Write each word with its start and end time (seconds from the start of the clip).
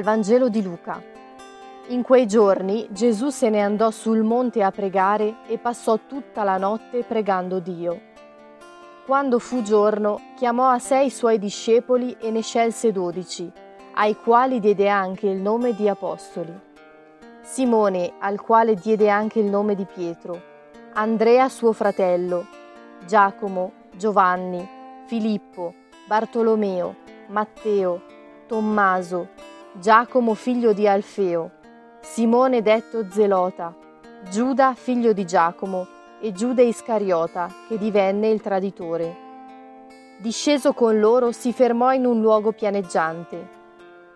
Dal 0.00 0.14
Vangelo 0.14 0.48
di 0.48 0.62
Luca. 0.62 0.98
In 1.88 2.00
quei 2.00 2.26
giorni 2.26 2.88
Gesù 2.90 3.28
se 3.28 3.50
ne 3.50 3.60
andò 3.60 3.90
sul 3.90 4.22
monte 4.22 4.62
a 4.62 4.70
pregare 4.70 5.40
e 5.46 5.58
passò 5.58 5.98
tutta 6.06 6.42
la 6.42 6.56
notte 6.56 7.02
pregando 7.02 7.58
Dio. 7.58 8.00
Quando 9.04 9.38
fu 9.38 9.60
giorno, 9.60 10.18
chiamò 10.36 10.70
a 10.70 10.78
sé 10.78 11.02
i 11.02 11.10
suoi 11.10 11.38
discepoli 11.38 12.16
e 12.18 12.30
ne 12.30 12.40
scelse 12.40 12.92
dodici, 12.92 13.52
ai 13.92 14.16
quali 14.16 14.58
diede 14.58 14.88
anche 14.88 15.28
il 15.28 15.38
nome 15.38 15.74
di 15.74 15.86
apostoli. 15.86 16.58
Simone, 17.42 18.14
al 18.20 18.40
quale 18.40 18.76
diede 18.76 19.10
anche 19.10 19.38
il 19.38 19.50
nome 19.50 19.74
di 19.74 19.84
Pietro, 19.84 20.40
Andrea 20.94 21.46
suo 21.50 21.74
fratello, 21.74 22.46
Giacomo, 23.04 23.72
Giovanni, 23.94 24.66
Filippo, 25.04 25.74
Bartolomeo, 26.06 26.96
Matteo, 27.26 28.00
Tommaso, 28.46 29.49
Giacomo 29.72 30.34
figlio 30.34 30.72
di 30.72 30.88
Alfeo, 30.88 31.52
Simone 32.00 32.60
detto 32.60 33.08
Zelota, 33.08 33.72
Giuda 34.28 34.74
figlio 34.74 35.12
di 35.12 35.24
Giacomo 35.24 35.86
e 36.20 36.32
Giuda 36.32 36.60
Iscariota 36.60 37.48
che 37.68 37.78
divenne 37.78 38.30
il 38.30 38.40
traditore. 38.40 39.16
Disceso 40.18 40.72
con 40.72 40.98
loro 40.98 41.30
si 41.30 41.52
fermò 41.52 41.92
in 41.92 42.04
un 42.04 42.20
luogo 42.20 42.50
pianeggiante. 42.50 43.48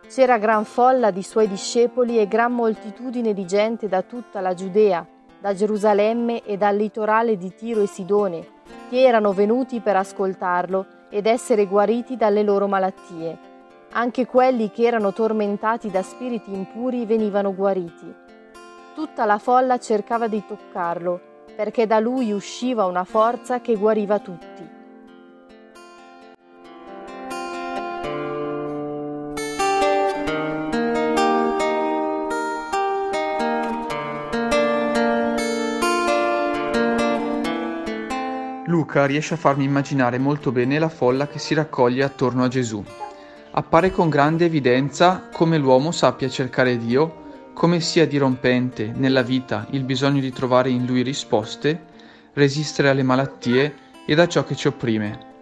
C'era 0.08 0.38
gran 0.38 0.64
folla 0.64 1.12
di 1.12 1.22
suoi 1.22 1.46
discepoli 1.46 2.18
e 2.18 2.26
gran 2.26 2.52
moltitudine 2.52 3.32
di 3.32 3.46
gente 3.46 3.86
da 3.86 4.02
tutta 4.02 4.40
la 4.40 4.54
Giudea, 4.54 5.06
da 5.38 5.54
Gerusalemme 5.54 6.42
e 6.42 6.56
dal 6.56 6.74
litorale 6.74 7.36
di 7.36 7.54
Tiro 7.54 7.80
e 7.80 7.86
Sidone, 7.86 8.44
che 8.90 9.00
erano 9.00 9.32
venuti 9.32 9.78
per 9.78 9.94
ascoltarlo 9.94 10.84
ed 11.10 11.26
essere 11.26 11.66
guariti 11.66 12.16
dalle 12.16 12.42
loro 12.42 12.66
malattie 12.66 13.52
anche 13.96 14.26
quelli 14.26 14.70
che 14.70 14.82
erano 14.82 15.12
tormentati 15.12 15.90
da 15.90 16.02
spiriti 16.02 16.52
impuri 16.52 17.06
venivano 17.06 17.54
guariti. 17.54 18.12
Tutta 18.94 19.24
la 19.24 19.38
folla 19.38 19.78
cercava 19.78 20.26
di 20.26 20.42
toccarlo, 20.46 21.20
perché 21.54 21.86
da 21.86 22.00
lui 22.00 22.32
usciva 22.32 22.86
una 22.86 23.04
forza 23.04 23.60
che 23.60 23.76
guariva 23.76 24.18
tutti. 24.18 24.72
Luca 38.66 39.06
riesce 39.06 39.34
a 39.34 39.36
farmi 39.36 39.62
immaginare 39.62 40.18
molto 40.18 40.50
bene 40.50 40.80
la 40.80 40.88
folla 40.88 41.28
che 41.28 41.38
si 41.38 41.54
raccoglie 41.54 42.02
attorno 42.02 42.42
a 42.42 42.48
Gesù 42.48 42.84
appare 43.56 43.92
con 43.92 44.08
grande 44.08 44.46
evidenza 44.46 45.28
come 45.32 45.58
l'uomo 45.58 45.92
sappia 45.92 46.28
cercare 46.28 46.76
Dio, 46.76 47.22
come 47.54 47.78
sia 47.78 48.04
dirompente 48.04 48.92
nella 48.92 49.22
vita 49.22 49.66
il 49.70 49.84
bisogno 49.84 50.20
di 50.20 50.32
trovare 50.32 50.70
in 50.70 50.84
Lui 50.86 51.02
risposte, 51.02 51.84
resistere 52.32 52.88
alle 52.88 53.04
malattie 53.04 53.74
e 54.06 54.20
a 54.20 54.26
ciò 54.26 54.44
che 54.44 54.56
ci 54.56 54.66
opprime. 54.66 55.32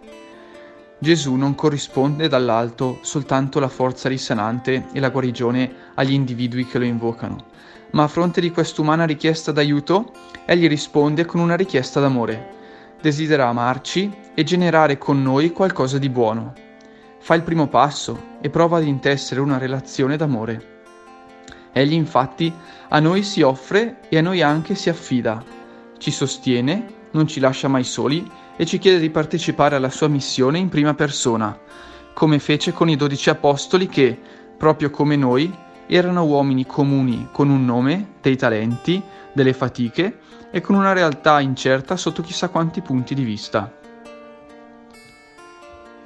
Gesù 0.99 1.33
non 1.33 1.55
corrisponde 1.55 2.27
dall'alto 2.27 2.99
soltanto 3.01 3.59
la 3.59 3.67
forza 3.67 4.09
risanante 4.09 4.85
e 4.93 4.99
la 4.99 5.09
guarigione 5.09 5.73
agli 5.95 6.13
individui 6.13 6.67
che 6.67 6.77
lo 6.77 6.85
invocano, 6.85 7.45
ma 7.91 8.03
a 8.03 8.07
fronte 8.07 8.41
di 8.41 8.51
quest'umana 8.51 9.05
richiesta 9.05 9.51
d'aiuto, 9.51 10.11
egli 10.45 10.67
risponde 10.67 11.25
con 11.25 11.41
una 11.41 11.55
richiesta 11.55 11.99
d'amore. 11.99 12.51
Desidera 13.01 13.47
amarci 13.47 14.15
e 14.35 14.43
generare 14.43 14.99
con 14.99 15.21
noi 15.21 15.51
qualcosa 15.51 15.97
di 15.97 16.09
buono 16.09 16.62
fa 17.23 17.35
il 17.35 17.43
primo 17.43 17.67
passo 17.67 18.31
e 18.41 18.49
prova 18.49 18.79
ad 18.79 18.85
intessere 18.85 19.39
una 19.39 19.57
relazione 19.57 20.17
d'amore. 20.17 20.81
Egli 21.71 21.93
infatti 21.93 22.53
a 22.89 22.99
noi 22.99 23.23
si 23.23 23.41
offre 23.41 24.01
e 24.09 24.17
a 24.17 24.21
noi 24.21 24.41
anche 24.41 24.75
si 24.75 24.89
affida, 24.89 25.41
ci 25.99 26.11
sostiene, 26.11 26.85
non 27.11 27.25
ci 27.25 27.39
lascia 27.39 27.69
mai 27.69 27.85
soli 27.85 28.29
e 28.57 28.65
ci 28.65 28.77
chiede 28.77 28.99
di 28.99 29.09
partecipare 29.09 29.77
alla 29.77 29.89
sua 29.89 30.09
missione 30.09 30.57
in 30.57 30.67
prima 30.67 30.95
persona, 30.95 31.57
come 32.13 32.39
fece 32.39 32.73
con 32.73 32.89
i 32.89 32.97
dodici 32.97 33.29
apostoli 33.29 33.87
che, 33.87 34.19
proprio 34.57 34.89
come 34.89 35.15
noi, 35.15 35.49
erano 35.87 36.25
uomini 36.25 36.65
comuni 36.65 37.29
con 37.31 37.49
un 37.49 37.63
nome, 37.63 38.15
dei 38.21 38.35
talenti, 38.35 39.01
delle 39.31 39.53
fatiche 39.53 40.19
e 40.51 40.59
con 40.59 40.75
una 40.75 40.91
realtà 40.91 41.39
incerta 41.39 41.95
sotto 41.95 42.21
chissà 42.21 42.49
quanti 42.49 42.81
punti 42.81 43.15
di 43.15 43.23
vista. 43.23 43.79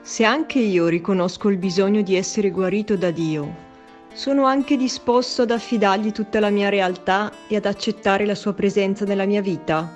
Se 0.07 0.23
anche 0.23 0.59
io 0.59 0.87
riconosco 0.87 1.49
il 1.49 1.57
bisogno 1.57 2.01
di 2.01 2.15
essere 2.15 2.49
guarito 2.49 2.95
da 2.95 3.11
Dio, 3.11 3.53
sono 4.13 4.45
anche 4.45 4.77
disposto 4.77 5.41
ad 5.41 5.51
affidargli 5.51 6.13
tutta 6.13 6.39
la 6.39 6.49
mia 6.49 6.69
realtà 6.69 7.29
e 7.45 7.57
ad 7.57 7.65
accettare 7.65 8.25
la 8.25 8.33
sua 8.33 8.53
presenza 8.53 9.03
nella 9.03 9.25
mia 9.25 9.41
vita. 9.41 9.91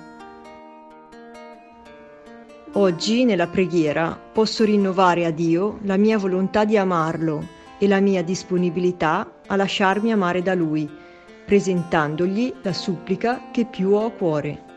Oggi, 2.72 3.24
nella 3.24 3.46
preghiera, 3.46 4.20
posso 4.32 4.64
rinnovare 4.64 5.24
a 5.24 5.30
Dio 5.30 5.78
la 5.84 5.96
mia 5.96 6.18
volontà 6.18 6.66
di 6.66 6.76
amarlo 6.76 7.48
e 7.78 7.88
la 7.88 8.00
mia 8.00 8.22
disponibilità 8.22 9.26
a 9.46 9.56
lasciarmi 9.56 10.12
amare 10.12 10.42
da 10.42 10.52
Lui, 10.52 10.86
presentandogli 11.46 12.52
la 12.60 12.74
supplica 12.74 13.44
che 13.50 13.64
più 13.64 13.92
ho 13.92 14.04
a 14.04 14.10
cuore. 14.10 14.71